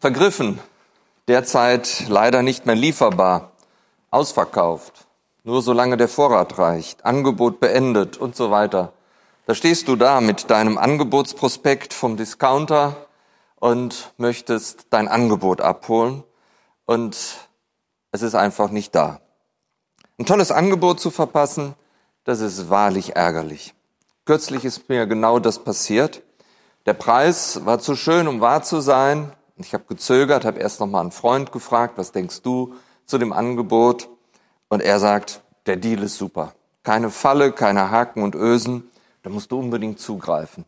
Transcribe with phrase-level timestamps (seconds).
[0.00, 0.60] Vergriffen,
[1.26, 3.50] derzeit leider nicht mehr lieferbar,
[4.12, 5.08] ausverkauft,
[5.42, 8.92] nur solange der Vorrat reicht, Angebot beendet und so weiter.
[9.46, 13.08] Da stehst du da mit deinem Angebotsprospekt vom Discounter
[13.56, 16.22] und möchtest dein Angebot abholen
[16.86, 17.16] und
[18.12, 19.20] es ist einfach nicht da.
[20.16, 21.74] Ein tolles Angebot zu verpassen,
[22.22, 23.74] das ist wahrlich ärgerlich.
[24.26, 26.22] Kürzlich ist mir genau das passiert.
[26.86, 29.32] Der Preis war zu schön, um wahr zu sein.
[29.58, 32.74] Ich habe gezögert, habe erst noch mal einen Freund gefragt, was denkst du
[33.06, 34.08] zu dem Angebot?
[34.68, 36.54] Und er sagt, der Deal ist super.
[36.84, 38.88] Keine Falle, keine Haken und Ösen.
[39.22, 40.64] Da musst du unbedingt zugreifen.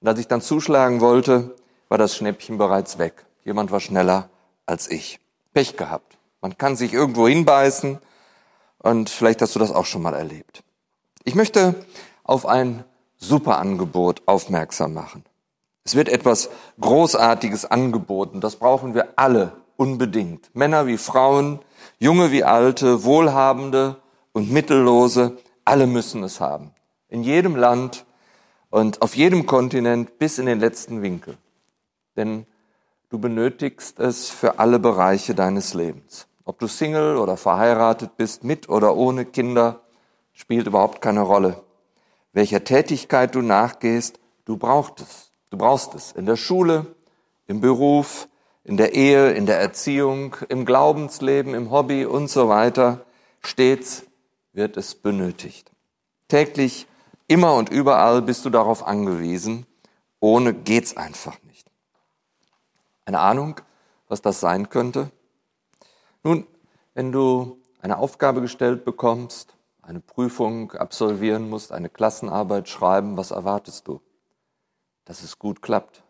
[0.00, 1.56] Und als ich dann zuschlagen wollte,
[1.88, 3.26] war das Schnäppchen bereits weg.
[3.44, 4.28] Jemand war schneller
[4.64, 5.20] als ich.
[5.52, 6.16] Pech gehabt.
[6.40, 7.98] Man kann sich irgendwo hinbeißen
[8.78, 10.62] und vielleicht hast du das auch schon mal erlebt.
[11.24, 11.74] Ich möchte
[12.22, 12.84] auf ein
[13.16, 15.24] super Angebot aufmerksam machen.
[15.84, 16.48] Es wird etwas
[16.80, 18.40] Großartiges angeboten.
[18.40, 20.50] Das brauchen wir alle unbedingt.
[20.54, 21.60] Männer wie Frauen,
[21.98, 23.96] junge wie alte, wohlhabende
[24.32, 26.72] und mittellose, alle müssen es haben.
[27.08, 28.06] In jedem Land
[28.70, 31.36] und auf jedem Kontinent bis in den letzten Winkel.
[32.16, 32.46] Denn
[33.10, 36.26] du benötigst es für alle Bereiche deines Lebens.
[36.46, 39.80] Ob du Single oder verheiratet bist, mit oder ohne Kinder,
[40.32, 41.62] spielt überhaupt keine Rolle.
[42.32, 45.33] Welcher Tätigkeit du nachgehst, du brauchst es.
[45.54, 46.84] Du brauchst es in der Schule,
[47.46, 48.26] im Beruf,
[48.64, 53.04] in der Ehe, in der Erziehung, im Glaubensleben, im Hobby und so weiter.
[53.38, 54.04] Stets
[54.52, 55.70] wird es benötigt.
[56.26, 56.88] Täglich,
[57.28, 59.64] immer und überall bist du darauf angewiesen.
[60.18, 61.70] Ohne geht's einfach nicht.
[63.04, 63.60] Eine Ahnung,
[64.08, 65.12] was das sein könnte?
[66.24, 66.48] Nun,
[66.94, 73.86] wenn du eine Aufgabe gestellt bekommst, eine Prüfung absolvieren musst, eine Klassenarbeit schreiben, was erwartest
[73.86, 74.00] du?
[75.04, 76.02] Dass es gut klappt,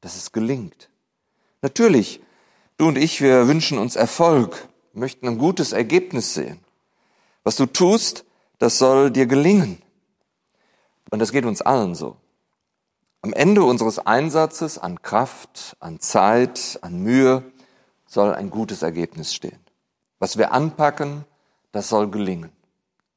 [0.00, 0.90] dass es gelingt.
[1.62, 2.20] Natürlich,
[2.76, 6.60] du und ich, wir wünschen uns Erfolg, möchten ein gutes Ergebnis sehen.
[7.44, 8.24] Was du tust,
[8.58, 9.82] das soll dir gelingen.
[11.10, 12.16] Und das geht uns allen so.
[13.22, 17.42] Am Ende unseres Einsatzes an Kraft, an Zeit, an Mühe
[18.06, 19.58] soll ein gutes Ergebnis stehen.
[20.18, 21.24] Was wir anpacken,
[21.72, 22.52] das soll gelingen.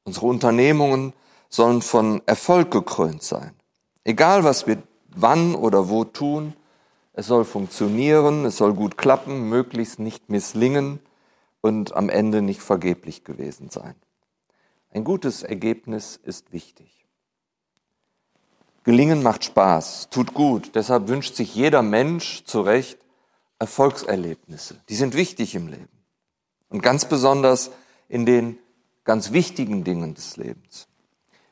[0.04, 1.12] Unsere Unternehmungen
[1.48, 3.54] sollen von Erfolg gekrönt sein.
[4.04, 4.82] Egal was wir
[5.14, 6.54] wann oder wo tun.
[7.12, 11.00] Es soll funktionieren, es soll gut klappen, möglichst nicht misslingen
[11.60, 13.94] und am Ende nicht vergeblich gewesen sein.
[14.92, 17.06] Ein gutes Ergebnis ist wichtig.
[18.82, 20.72] Gelingen macht Spaß, tut gut.
[20.74, 22.98] Deshalb wünscht sich jeder Mensch zu Recht
[23.58, 24.76] Erfolgserlebnisse.
[24.88, 25.88] Die sind wichtig im Leben.
[26.70, 27.70] Und ganz besonders
[28.08, 28.58] in den
[29.04, 30.88] ganz wichtigen Dingen des Lebens.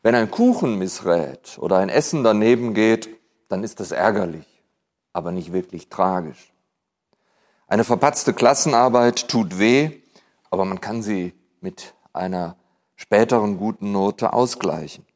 [0.02, 3.10] Wenn ein Kuchen missrät oder ein Essen daneben geht,
[3.48, 4.46] dann ist das ärgerlich,
[5.12, 6.52] aber nicht wirklich tragisch.
[7.66, 10.00] Eine verpatzte Klassenarbeit tut weh,
[10.50, 12.56] aber man kann sie mit einer
[12.96, 15.06] späteren guten Note ausgleichen.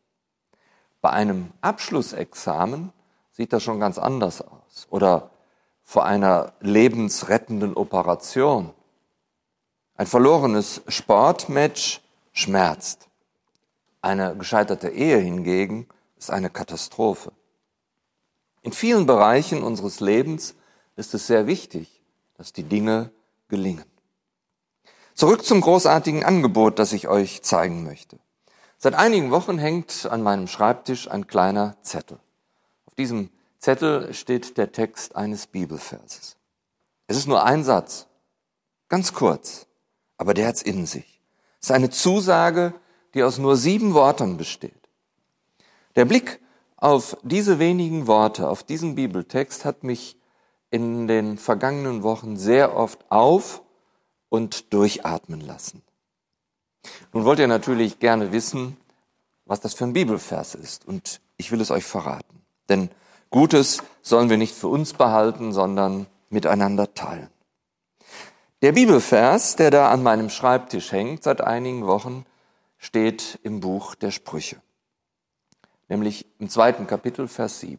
[1.01, 2.93] Bei einem Abschlussexamen
[3.33, 4.87] sieht das schon ganz anders aus.
[4.91, 5.31] Oder
[5.83, 8.73] vor einer lebensrettenden Operation.
[9.97, 12.01] Ein verlorenes Sportmatch
[12.33, 13.09] schmerzt.
[14.01, 17.33] Eine gescheiterte Ehe hingegen ist eine Katastrophe.
[18.63, 20.55] In vielen Bereichen unseres Lebens
[20.97, 22.01] ist es sehr wichtig,
[22.37, 23.11] dass die Dinge
[23.49, 23.85] gelingen.
[25.15, 28.19] Zurück zum großartigen Angebot, das ich euch zeigen möchte.
[28.79, 32.19] Seit einigen Wochen hängt an meinem Schreibtisch ein kleiner Zettel.
[32.87, 36.37] Auf diesem Zettel steht der Text eines Bibelverses.
[37.07, 38.07] Es ist nur ein Satz,
[38.89, 39.67] ganz kurz,
[40.19, 41.21] aber der hat's in sich.
[41.61, 42.75] Es ist eine Zusage,
[43.15, 44.89] die aus nur sieben Worten besteht.
[45.95, 46.41] Der Blick
[46.83, 50.17] auf diese wenigen Worte, auf diesen Bibeltext hat mich
[50.73, 53.63] in den vergangenen Wochen sehr oft auf
[54.29, 55.83] und durchatmen lassen.
[57.13, 58.77] Nun wollt ihr natürlich gerne wissen,
[59.47, 60.85] was das für ein Bibelvers ist.
[60.85, 62.43] Und ich will es euch verraten.
[62.69, 62.91] Denn
[63.31, 67.29] Gutes sollen wir nicht für uns behalten, sondern miteinander teilen.
[68.61, 72.27] Der Bibelvers, der da an meinem Schreibtisch hängt seit einigen Wochen,
[72.77, 74.61] steht im Buch der Sprüche
[75.93, 77.79] nämlich im zweiten Kapitel, Vers 7.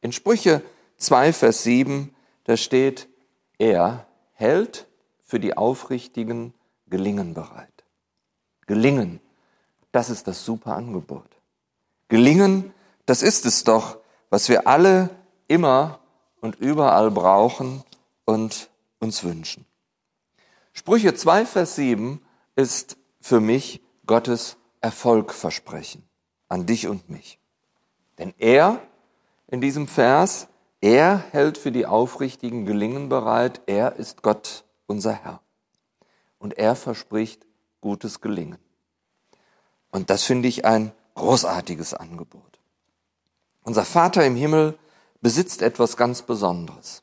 [0.00, 0.62] In Sprüche
[0.96, 2.12] 2, Vers 7,
[2.42, 3.08] da steht,
[3.56, 4.88] er hält
[5.22, 6.54] für die Aufrichtigen
[6.88, 7.84] Gelingen bereit.
[8.66, 9.20] Gelingen,
[9.92, 11.28] das ist das super Angebot.
[12.08, 12.74] Gelingen,
[13.06, 13.98] das ist es doch,
[14.28, 15.10] was wir alle
[15.46, 16.00] immer
[16.40, 17.84] und überall brauchen
[18.24, 19.64] und uns wünschen.
[20.72, 22.20] Sprüche 2, Vers 7
[22.56, 26.05] ist für mich Gottes Erfolgversprechen
[26.48, 27.38] an dich und mich.
[28.18, 28.80] Denn er
[29.48, 30.48] in diesem Vers,
[30.80, 33.60] Er hält für die Aufrichtigen Gelingen bereit.
[33.66, 35.40] Er ist Gott, unser Herr.
[36.38, 37.46] Und er verspricht
[37.80, 38.58] gutes Gelingen.
[39.90, 42.60] Und das finde ich ein großartiges Angebot.
[43.62, 44.78] Unser Vater im Himmel
[45.22, 47.02] besitzt etwas ganz Besonderes.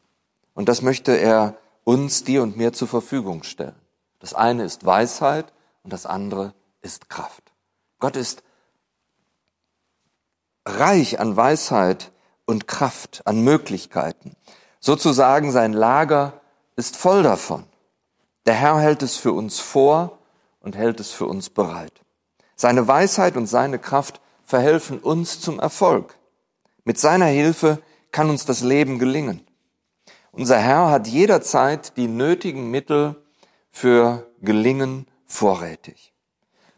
[0.54, 3.76] Und das möchte er uns, dir und mir zur Verfügung stellen.
[4.20, 5.52] Das eine ist Weisheit
[5.84, 7.52] und das andere ist Kraft.
[8.00, 8.44] Gott ist
[10.66, 12.12] reich an Weisheit
[12.46, 14.36] und Kraft, an Möglichkeiten.
[14.80, 16.42] Sozusagen sein Lager
[16.76, 17.66] ist voll davon.
[18.46, 20.20] Der Herr hält es für uns vor
[20.60, 21.94] und hält es für uns bereit.
[22.56, 26.18] Seine Weisheit und seine Kraft verhelfen uns zum Erfolg.
[26.84, 27.82] Mit seiner Hilfe
[28.12, 29.46] kann uns das Leben gelingen.
[30.32, 33.16] Unser Herr hat jederzeit die nötigen Mittel
[33.70, 36.14] für Gelingen vorrätig.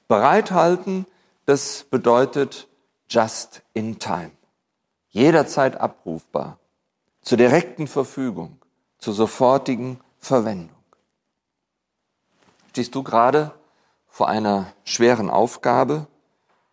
[0.08, 1.06] Bereithalten,
[1.46, 2.68] das bedeutet
[3.16, 4.32] just in time.
[5.10, 6.60] Jederzeit abrufbar,
[7.22, 8.60] zur direkten Verfügung,
[8.98, 10.76] zur sofortigen Verwendung.
[12.72, 13.54] Stehst du gerade
[14.08, 16.08] vor einer schweren Aufgabe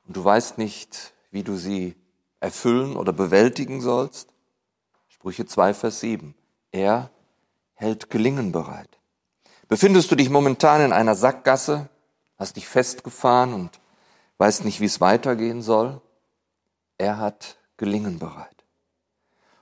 [0.09, 1.95] und du weißt nicht, wie du sie
[2.41, 4.29] erfüllen oder bewältigen sollst?
[5.07, 6.35] Sprüche 2, Vers 7.
[6.73, 7.11] Er
[7.75, 8.99] hält Gelingen bereit.
[9.69, 11.89] Befindest du dich momentan in einer Sackgasse,
[12.37, 13.79] hast dich festgefahren und
[14.39, 16.01] weißt nicht, wie es weitergehen soll?
[17.03, 18.65] Er hat Gelingen bereit.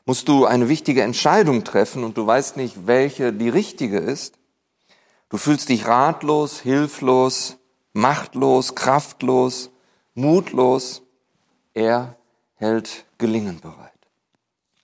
[0.04, 4.38] Musst du eine wichtige Entscheidung treffen und du weißt nicht, welche die richtige ist?
[5.31, 7.56] Du fühlst dich ratlos, hilflos,
[7.94, 9.70] machtlos, kraftlos,
[10.12, 11.00] mutlos.
[11.72, 12.19] Er
[12.56, 13.90] hält Gelingen bereit.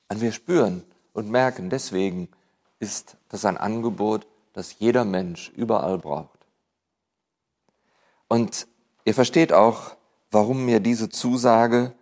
[0.08, 0.82] Und wir spüren
[1.12, 2.30] und merken, deswegen
[2.78, 6.46] ist das ein Angebot, das jeder Mensch überall braucht.
[8.28, 8.66] Und
[9.04, 9.94] ihr versteht auch,
[10.30, 11.92] warum mir diese Zusage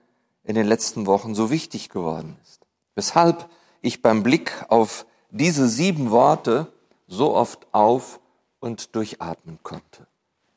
[0.44, 2.60] in den letzten Wochen so wichtig geworden ist.
[2.94, 3.48] Weshalb
[3.80, 6.72] ich beim Blick auf diese sieben Worte
[7.06, 8.20] so oft auf
[8.60, 10.06] und durchatmen konnte.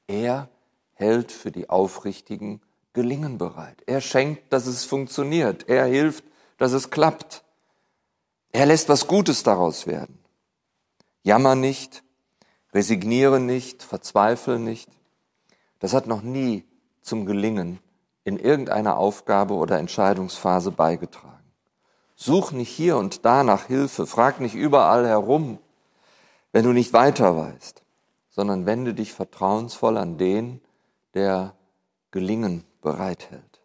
[0.07, 0.49] Er
[0.93, 2.61] hält für die Aufrichtigen
[2.93, 3.83] Gelingen bereit.
[3.85, 5.67] Er schenkt, dass es funktioniert.
[5.67, 6.23] Er hilft,
[6.57, 7.43] dass es klappt.
[8.51, 10.17] Er lässt was Gutes daraus werden.
[11.21, 12.03] Jammer nicht,
[12.73, 14.89] resigniere nicht, verzweifle nicht.
[15.79, 16.63] Das hat noch nie
[17.01, 17.79] zum Gelingen
[18.27, 21.45] in irgendeiner Aufgabe oder Entscheidungsphase beigetragen.
[22.13, 25.59] Such nicht hier und da nach Hilfe, frag nicht überall herum,
[26.51, 27.83] wenn du nicht weiter weißt,
[28.29, 30.59] sondern wende dich vertrauensvoll an den,
[31.13, 31.53] der
[32.11, 33.61] Gelingen bereithält.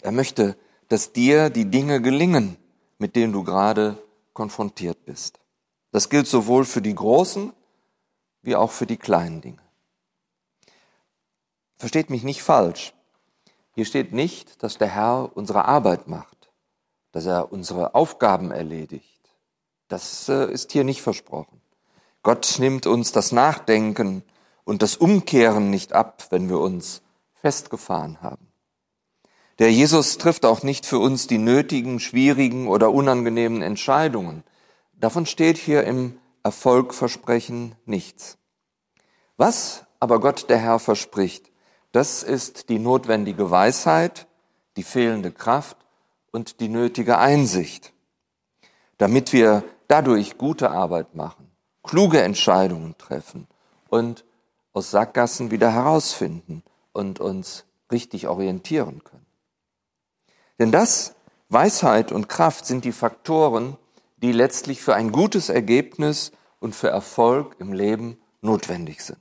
[0.00, 0.56] Er möchte,
[0.88, 2.56] dass dir die Dinge gelingen,
[2.96, 3.98] mit denen du gerade
[4.32, 5.38] konfrontiert bist.
[5.92, 7.52] Das gilt sowohl für die großen
[8.40, 9.69] wie auch für die kleinen Dinge.
[11.80, 12.92] Versteht mich nicht falsch.
[13.74, 16.50] Hier steht nicht, dass der Herr unsere Arbeit macht,
[17.10, 19.30] dass er unsere Aufgaben erledigt.
[19.88, 21.62] Das äh, ist hier nicht versprochen.
[22.22, 24.22] Gott nimmt uns das Nachdenken
[24.64, 27.00] und das Umkehren nicht ab, wenn wir uns
[27.32, 28.52] festgefahren haben.
[29.58, 34.44] Der Jesus trifft auch nicht für uns die nötigen, schwierigen oder unangenehmen Entscheidungen.
[34.92, 38.36] Davon steht hier im Erfolgversprechen nichts.
[39.38, 41.49] Was aber Gott der Herr verspricht,
[41.92, 44.26] das ist die notwendige Weisheit,
[44.76, 45.76] die fehlende Kraft
[46.30, 47.92] und die nötige Einsicht,
[48.98, 51.50] damit wir dadurch gute Arbeit machen,
[51.82, 53.48] kluge Entscheidungen treffen
[53.88, 54.24] und
[54.72, 59.26] aus Sackgassen wieder herausfinden und uns richtig orientieren können.
[60.58, 61.14] Denn das,
[61.48, 63.76] Weisheit und Kraft sind die Faktoren,
[64.18, 66.30] die letztlich für ein gutes Ergebnis
[66.60, 69.18] und für Erfolg im Leben notwendig sind.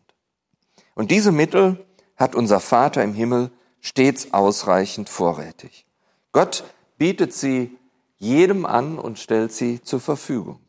[0.93, 1.85] Und diese Mittel
[2.19, 3.49] hat unser Vater im Himmel
[3.79, 5.85] stets ausreichend vorrätig.
[6.33, 6.65] Gott
[6.97, 7.77] bietet sie
[8.17, 10.59] jedem an und stellt sie zur Verfügung.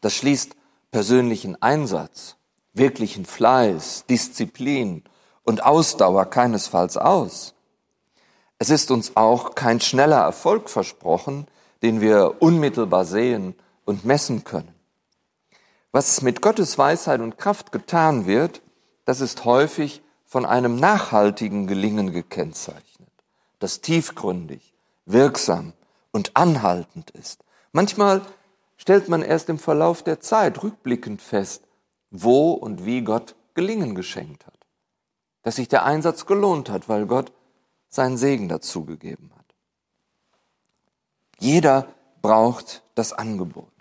[0.00, 0.56] Das schließt
[0.90, 2.36] persönlichen Einsatz,
[2.72, 5.04] wirklichen Fleiß, Disziplin
[5.44, 7.54] und Ausdauer keinesfalls aus.
[8.58, 11.46] Es ist uns auch kein schneller Erfolg versprochen,
[11.82, 14.74] den wir unmittelbar sehen und messen können.
[15.92, 18.62] Was mit Gottes Weisheit und Kraft getan wird,
[19.08, 23.08] das ist häufig von einem nachhaltigen Gelingen gekennzeichnet,
[23.58, 24.74] das tiefgründig,
[25.06, 25.72] wirksam
[26.12, 27.42] und anhaltend ist.
[27.72, 28.20] Manchmal
[28.76, 31.62] stellt man erst im Verlauf der Zeit rückblickend fest,
[32.10, 34.58] wo und wie Gott Gelingen geschenkt hat,
[35.42, 37.32] dass sich der Einsatz gelohnt hat, weil Gott
[37.88, 39.54] seinen Segen dazu gegeben hat.
[41.38, 41.88] Jeder
[42.20, 43.72] braucht das Angebot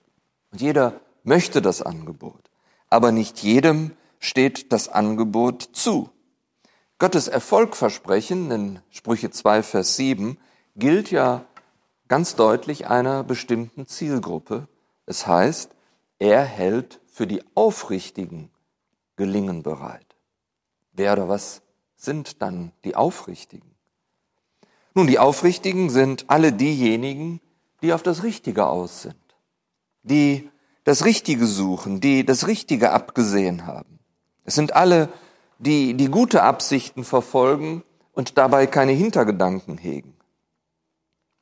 [0.53, 2.49] und jeder möchte das Angebot,
[2.89, 6.09] aber nicht jedem steht das Angebot zu.
[6.99, 10.37] Gottes Erfolgversprechen in Sprüche 2, Vers 7
[10.75, 11.45] gilt ja
[12.07, 14.67] ganz deutlich einer bestimmten Zielgruppe.
[15.05, 15.71] Es heißt,
[16.19, 18.49] er hält für die Aufrichtigen
[19.15, 20.15] Gelingen bereit.
[20.91, 21.61] Wer oder was
[21.95, 23.75] sind dann die Aufrichtigen?
[24.93, 27.39] Nun, die Aufrichtigen sind alle diejenigen,
[27.81, 29.15] die auf das Richtige aus sind,
[30.01, 30.49] die
[30.83, 33.96] das Richtige suchen, die das Richtige abgesehen haben.
[34.47, 35.09] Es sind alle,
[35.59, 40.15] die die gute Absichten verfolgen und dabei keine Hintergedanken hegen.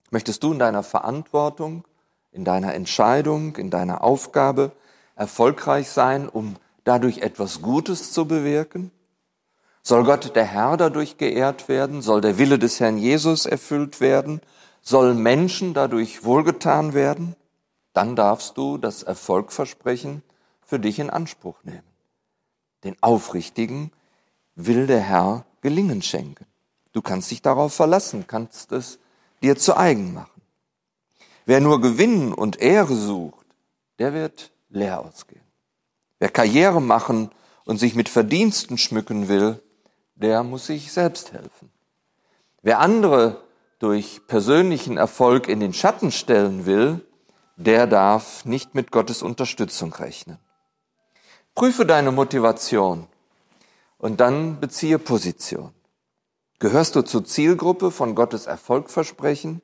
[0.09, 1.85] Möchtest du in deiner Verantwortung,
[2.31, 4.71] in deiner Entscheidung, in deiner Aufgabe
[5.15, 8.89] erfolgreich sein, um dadurch etwas Gutes zu bewirken?
[9.83, 12.01] Soll Gott der Herr dadurch geehrt werden?
[12.01, 14.41] Soll der Wille des Herrn Jesus erfüllt werden?
[14.81, 17.35] Sollen Menschen dadurch wohlgetan werden?
[17.93, 20.23] Dann darfst du das Erfolgversprechen
[20.65, 21.94] für dich in Anspruch nehmen.
[22.85, 23.91] Den Aufrichtigen
[24.55, 26.45] will der Herr Gelingen schenken.
[26.93, 28.99] Du kannst dich darauf verlassen, kannst es
[29.41, 30.41] dir zu eigen machen.
[31.45, 33.45] Wer nur Gewinn und Ehre sucht,
[33.99, 35.41] der wird leer ausgehen.
[36.19, 37.31] Wer Karriere machen
[37.65, 39.61] und sich mit Verdiensten schmücken will,
[40.15, 41.71] der muss sich selbst helfen.
[42.61, 43.41] Wer andere
[43.79, 47.05] durch persönlichen Erfolg in den Schatten stellen will,
[47.57, 50.37] der darf nicht mit Gottes Unterstützung rechnen.
[51.55, 53.07] Prüfe deine Motivation
[53.97, 55.71] und dann beziehe Position.
[56.59, 59.61] Gehörst du zur Zielgruppe von Gottes Erfolgversprechen?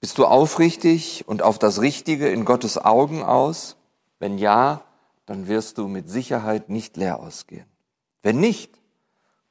[0.00, 3.76] Bist du aufrichtig und auf das Richtige in Gottes Augen aus?
[4.18, 4.82] Wenn ja,
[5.24, 7.66] dann wirst du mit Sicherheit nicht leer ausgehen.
[8.22, 8.78] Wenn nicht,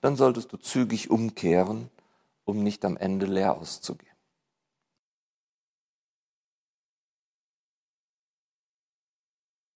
[0.01, 1.89] dann solltest du zügig umkehren,
[2.45, 4.12] um nicht am Ende leer auszugehen.